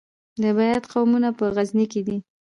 [0.41, 2.17] د بیات قومونه په غزني کې دي